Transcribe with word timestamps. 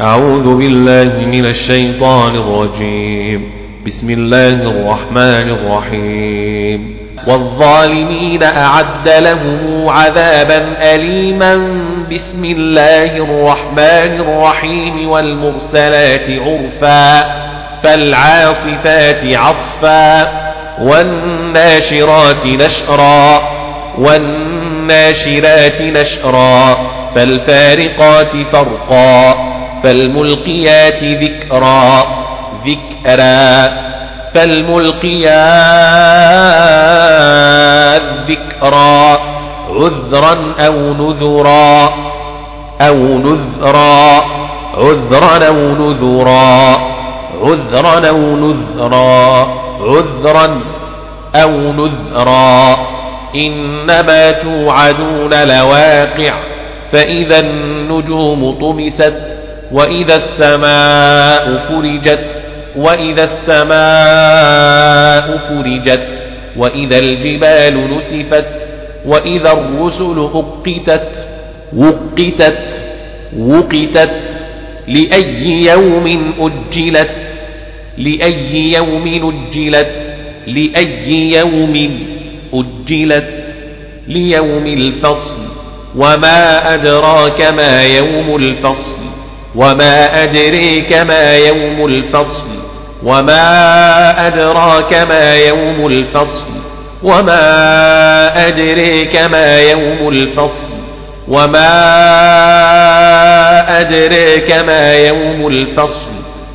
أعوذ 0.00 0.56
بالله 0.56 1.26
من 1.26 1.46
الشيطان 1.46 2.34
الرجيم. 2.36 3.50
بسم 3.86 4.10
الله 4.10 4.48
الرحمن 4.48 5.50
الرحيم. 5.50 6.96
والظالمين 7.28 8.42
أعد 8.42 9.08
لهم 9.08 9.88
عذابا 9.88 10.66
أليما. 10.94 11.82
بسم 12.12 12.44
الله 12.44 13.16
الرحمن 13.16 14.20
الرحيم. 14.20 15.08
والمرسلات 15.08 16.26
عرفا. 16.30 17.20
فالعاصفات 17.82 19.36
عصفا. 19.36 20.22
والناشرات 20.82 22.46
نشرا. 22.46 23.42
والناشرات 23.98 25.82
نشرا. 25.82 26.76
فالفارقات 27.14 28.36
فرقا. 28.52 29.57
فالملقيات 29.82 31.04
ذكرا 31.04 32.06
ذكرا. 32.66 33.68
فالملقيات 34.34 35.22
ذكرا. 38.28 39.18
عذرا 39.70 40.36
أو 40.58 40.94
نذرا 40.94 41.92
أو 42.80 42.96
نذرا. 42.96 44.24
عذرا 44.74 45.46
أو 45.46 45.54
نذرا. 45.54 46.78
عذرا 47.42 48.08
أو 48.08 48.16
نذرا. 48.16 49.48
عذرا 49.80 50.60
أو 51.34 51.50
نذرا. 51.50 52.76
إنما 53.36 54.30
توعدون 54.30 55.48
لواقع 55.48 56.32
فإذا 56.92 57.40
النجوم 57.40 58.58
طمست 58.60 59.37
وإذا 59.72 60.16
السماء 60.16 61.56
فرجت 61.68 62.42
وإذا 62.76 63.24
السماء 64.18 65.38
فرجت 65.48 66.08
وإذا 66.56 66.98
الجبال 66.98 67.94
نسفت 67.94 68.44
وإذا 69.06 69.52
الرسل 69.52 70.28
أقتت 70.34 71.26
وقتت 71.76 72.82
وقتت 73.38 74.44
لأي 74.88 75.64
يوم 75.64 76.34
أجلت 76.40 77.10
لأي 77.98 78.72
يوم 78.72 79.34
أجلت 79.50 80.12
لأي 80.46 81.32
يوم 81.32 82.00
أجلت 82.54 83.54
ليوم 84.08 84.66
الفصل 84.66 85.36
وما 85.96 86.74
أدراك 86.74 87.40
ما 87.42 87.82
يوم 87.82 88.36
الفصل 88.36 89.07
وما 89.58 90.24
أدريك 90.24 90.92
ما 90.92 91.36
يوم 91.36 91.86
الفصل 91.86 92.46
وما 93.02 94.26
أدراك 94.26 94.94
ما 94.94 95.34
يوم 95.36 95.86
الفصل 95.86 96.46
وما 97.02 98.48
أدريك 98.48 99.16
ما 99.16 99.60
يوم 99.60 100.08
الفصل 100.08 100.68
وما 101.28 101.70
أدريك 103.80 104.52
ما 104.52 104.94
يوم 104.94 105.46
الفصل 105.46 106.10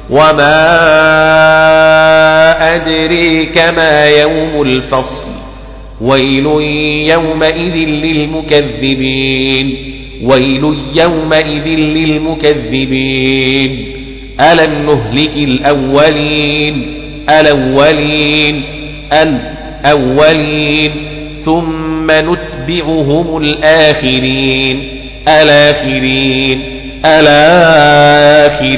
وما 0.09 0.63
أدريك 2.75 3.57
ما 3.57 4.05
يوم 4.05 4.61
الفصل. 4.61 5.25
ويل 6.01 6.45
يومئذ 7.11 7.75
للمكذبين. 8.05 9.67
ويل 10.23 10.75
يومئذ 10.95 11.67
للمكذبين. 11.67 13.87
ألم 14.39 14.85
نهلك 14.85 15.37
الأولين؟ 15.37 16.93
الأولين 17.29 18.63
الأولين. 19.13 20.91
ثم 21.45 22.11
نتبعهم 22.11 23.37
الآخرين. 23.37 24.89
الآخرين 25.27 26.61
الآخرين 27.05 28.73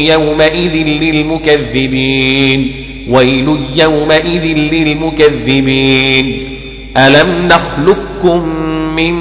يومئذ 0.08 0.72
للمكذبين. 0.86 2.72
ويل 3.08 3.58
يومئذ 3.76 4.44
للمكذبين. 4.56 6.48
ألم 6.96 7.28
نخلقكم 7.46 8.48
من 8.96 9.12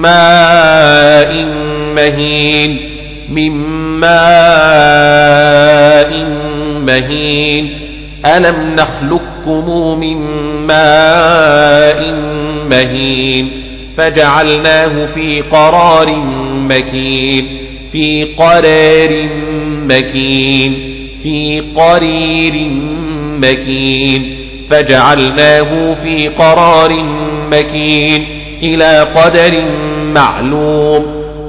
ماء 0.00 1.46
مهين؟ 1.96 2.78
من 3.30 3.50
ماء 4.00 4.10
مهين. 6.86 7.78
ألم 8.26 8.76
نخلقكم 8.76 10.00
من 10.00 10.16
ماء 10.66 12.14
مهين؟ 12.70 13.62
فجعلناه 13.96 15.06
في 15.06 15.40
قرار 15.40 16.24
مكين 16.70 17.58
في 17.92 18.24
قرار 18.24 19.28
مكين 19.88 20.72
في 21.22 21.62
قرير 21.76 22.70
مكين 23.42 24.36
فجعلناه 24.70 25.94
في 25.94 26.28
قرار 26.28 27.04
مكين 27.52 28.24
إلى 28.62 29.06
قدر 29.14 29.62
معلوم 30.14 31.06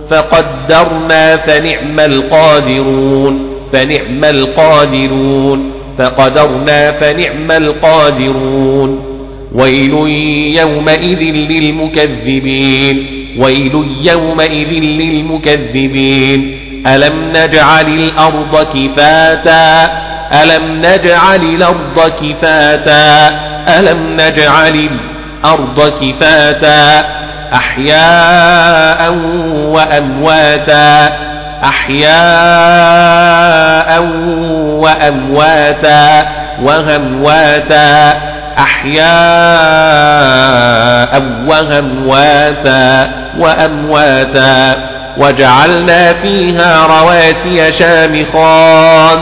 فقدرنا 0.09 1.38
فنعم 1.38 1.99
القادرون 1.99 3.47
فنعم 3.71 4.23
القادرون 4.23 5.71
فقدرنا 5.97 6.91
فنعم 6.91 7.51
القادرون 7.51 8.99
ويل 9.53 9.93
يومئذ 10.59 11.21
للمكذبين 11.21 13.20
ويل 13.38 13.86
يومئذ 14.02 14.69
للمكذبين. 14.84 16.59
ألم 16.88 17.14
نجعل 17.36 17.88
الأرض 17.88 18.68
كفاتا؟ 18.74 19.92
ألم 20.44 20.81
نجعل 20.86 21.44
الأرض 21.44 22.12
كفاتا؟ 22.22 23.30
ألم 23.80 24.18
نجعل 24.18 24.90
الأرض 25.44 25.94
كفاتا؟ 26.02 27.06
أحياء 27.53 29.14
وأمواتا. 29.53 31.13
أحياء 31.63 32.12
وأمواتا. 34.81 36.25
وهمواتا 36.63 38.13
أحياء 38.58 40.10
وهمواتا 41.61 43.11
وأمواتا. 43.39 44.75
وجعلنا 45.17 46.13
فيها 46.13 46.85
رواسي 46.85 47.72
شامخات. 47.72 49.19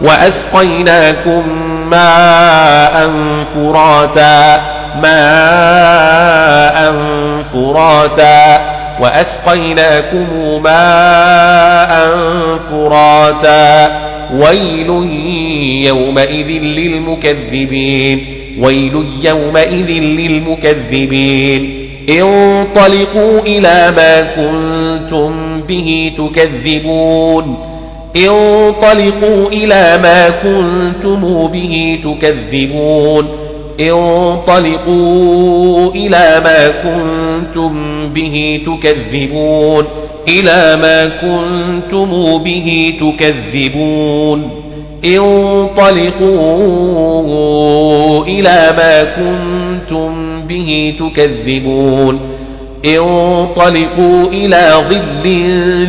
وأسقيناكم 0.00 1.48
ماء 1.90 3.10
فراتا 3.54 4.60
ماء 5.02 6.92
فراتا. 7.52 8.60
وأسقيناكم 9.00 10.26
ماء 10.62 12.08
فراتا. 12.70 13.90
ويل 14.34 14.88
يومئذ 15.72 16.48
للمكذبين. 16.48 18.24
ويل 18.58 19.04
يومئذ 19.24 20.02
للمكذبين. 20.02 21.88
انطلقوا 22.08 23.40
إلى 23.40 23.92
ما 23.96 24.20
كنتم 24.20 25.60
به 25.68 26.12
تكذبون. 26.18 27.56
انطلقوا 28.16 29.48
إلى 29.48 29.98
ما 30.02 30.28
كنتم 30.28 31.46
به 31.46 31.98
تكذبون. 32.04 33.28
انطلقوا 33.80 35.94
إلى 35.94 36.40
ما 36.44 36.68
كنتم 36.68 37.72
به 38.08 38.60
تكذبون. 38.66 39.84
إلى 40.28 40.78
ما 40.82 41.08
كنتم 41.08 42.38
به 42.38 42.94
تكذبون. 43.00 44.61
انطلقوا 45.04 46.24
إلى 48.24 48.74
ما 48.76 49.04
كنتم 49.04 50.42
به 50.46 50.94
تكذبون. 50.98 52.20
انطلقوا 52.84 54.26
إلى 54.32 54.72
ظل 54.88 55.22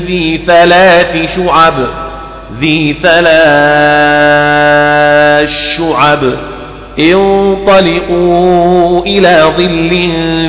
ذي 0.06 0.42
ثلاث 0.48 1.36
شعب 1.36 1.74
ذي 2.60 2.94
ثلاث 2.94 3.34
شعب. 5.50 6.34
انطلقوا 7.00 9.02
إلى 9.02 9.44
ظل 9.58 9.90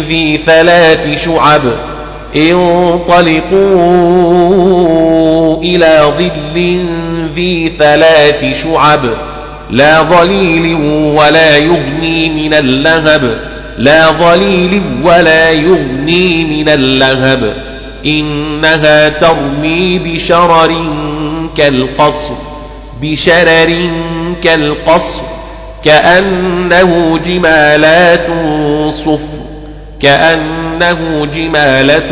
ذي 0.09 0.41
ثلاث 0.47 1.25
شعب 1.25 1.63
انطلقوا 2.37 3.63
إلى 5.63 6.03
ظل 6.19 6.85
ذي 7.35 7.73
ثلاث 7.79 8.63
شعب 8.63 9.01
لا 9.71 10.03
ظليل 10.03 10.75
ولا 11.17 11.57
يغني 11.57 12.29
من 12.31 12.55
اللهب 12.55 13.39
لا 13.79 14.11
ظليل 14.11 14.83
ولا 15.05 15.51
يغني 15.51 16.45
من 16.45 16.69
اللهب 16.69 17.55
إنها 18.07 19.09
ترمي 19.09 19.99
بشرر 19.99 20.75
كالقصر 21.57 22.35
بشرر 23.03 23.91
كالقصر 24.43 25.23
كأنه 25.85 27.19
جمالات 27.19 28.27
صفر 28.91 29.45
كأنه 30.01 31.27
جمالة 31.35 32.11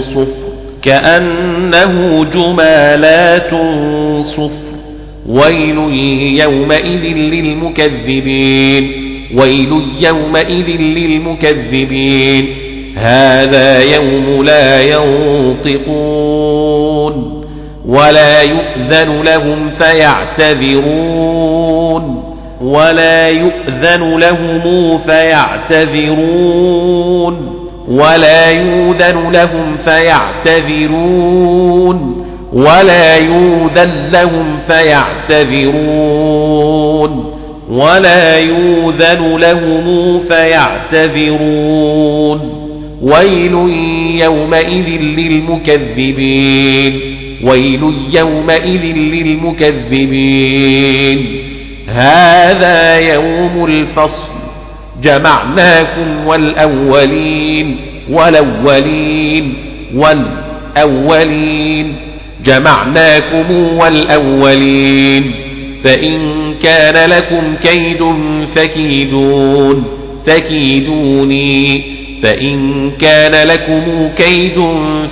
صفر 0.00 0.39
كأنه 0.82 2.24
جمالات 2.24 3.50
صفر. 4.24 4.70
ويل 5.28 5.78
يومئذ 6.40 7.16
للمكذبين. 7.16 8.92
ويل 9.36 9.82
يومئذ 10.00 10.80
للمكذبين. 10.80 12.48
هذا 12.96 13.82
يوم 13.94 14.44
لا 14.44 14.82
ينطقون. 14.82 15.80
ولا 17.86 18.42
يؤذن 18.42 19.22
لهم 19.22 19.70
فيعتذرون. 19.70 20.80
ولا 22.60 23.28
يؤذن 23.28 24.18
لهم 24.18 24.98
فيعتذرون. 24.98 26.10
ولا 27.90 28.50
يؤذن 28.50 29.30
لهم 29.32 29.76
فيعتذرون. 29.84 32.26
ولا 32.52 33.16
يؤذن 33.16 33.90
لهم 34.12 34.58
فيعتذرون. 34.66 35.80
ولا 37.70 38.38
يؤذن 38.38 39.36
لهم 39.36 40.18
فيعتذرون. 40.18 41.40
ويل 43.02 43.54
يومئذ 44.20 45.00
للمكذبين. 45.00 47.00
ويل 47.44 47.94
يومئذ 48.14 48.96
للمكذبين. 48.96 51.26
هذا 51.88 53.14
يوم 53.14 53.64
الفصل. 53.64 54.49
جمعناكم 55.02 56.26
والأولين 56.26 57.76
والأولين 58.10 59.54
والأولين. 59.94 61.96
جمعناكم 62.44 63.76
والأولين. 63.76 65.32
فإن 65.84 66.18
كان 66.62 67.10
لكم 67.10 67.54
كيد 67.62 68.04
فكيدون 68.54 69.84
فكيدوني. 70.26 71.82
فإن 72.22 72.90
كان 72.90 73.48
لكم 73.48 74.08
كيد 74.16 74.64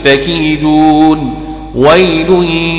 فكيدون. 0.05 1.35
ويل 1.75 2.31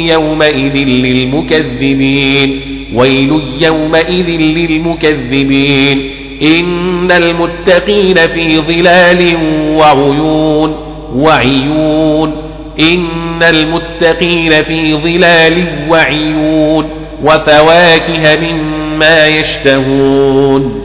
يومئذ 0.09 0.77
للمكذبين 0.77 2.59
ويل 2.93 3.41
يومئذ 3.61 4.39
للمكذبين. 4.39 6.09
إن 6.41 7.11
المتقين 7.11 8.15
في 8.15 8.59
ظلال 8.59 9.33
وعيون 9.75 10.75
وعيون. 11.15 12.35
إن 12.79 13.43
المتقين 13.43 14.63
في 14.63 14.93
ظلال 14.95 15.65
وعيون 15.89 16.85
وفواكه 17.23 18.37
مما 18.41 19.27
يشتهون. 19.27 20.81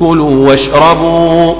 كلوا 0.00 0.48
واشربوا 0.48 1.54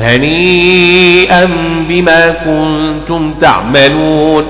هنيئا 0.00 1.48
بما 1.88 2.28
كنتم 2.28 3.34
تعملون 3.40 4.44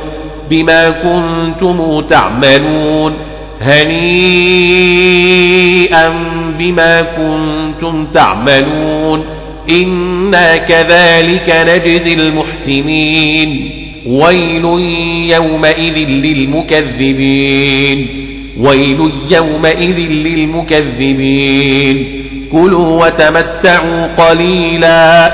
بما 0.50 0.90
كنتم 0.90 2.00
تعملون. 2.00 3.12
هنيئا 3.62 4.42
بما 6.58 7.02
كنتم 7.02 8.06
تعملون 8.14 9.24
إنا 9.70 10.56
كذلك 10.56 11.54
نجزي 11.68 12.12
المحسنين 12.14 13.70
ويل 14.06 14.64
يومئذ 15.34 16.08
للمكذبين 16.08 18.06
ويل 18.60 19.10
يومئذ 19.30 19.98
للمكذبين 20.96 22.22
كلوا 22.52 23.06
وتمتعوا 23.06 24.06
قليلا 24.06 25.32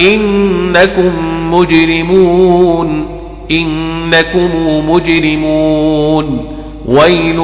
إنكم 0.00 1.12
مجرمون 1.54 3.06
إنكم 3.50 4.50
مجرمون 4.90 6.44
ويل 6.86 7.38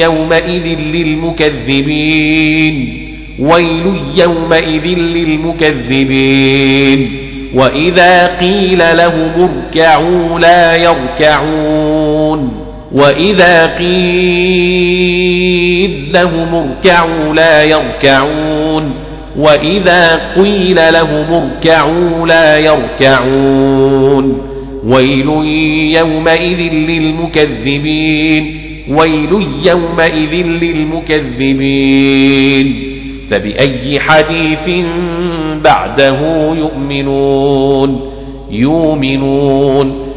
يومئذ 0.00 0.78
للمكذبين. 0.94 3.04
ويل 3.38 3.94
يومئذ 4.16 4.98
للمكذبين. 4.98 7.10
وإذا 7.54 8.40
قيل 8.40 8.78
لهم 8.78 9.30
اركعوا 9.38 10.40
لا 10.40 10.76
يركعون. 10.76 12.52
وإذا 12.92 13.66
قيل 13.66 13.88
لهم 16.12 16.54
اركعوا 16.54 17.34
لا 17.34 17.62
يركعون. 17.62 18.92
وإذا 19.38 20.20
قيل 20.36 20.76
لهم 20.92 21.32
اركعوا 21.32 22.26
لا 22.26 22.58
يركعون. 22.58 24.42
ويل 24.84 25.28
يومئذ 25.96 26.72
للمكذبين. 26.72 28.57
ويل 28.90 29.46
يومئذ 29.66 30.46
للمكذبين. 30.46 32.74
فبأي 33.30 34.00
حديث 34.00 34.70
بعده 35.64 36.20
يؤمنون؟ 36.54 38.00
يؤمنون. 38.50 40.07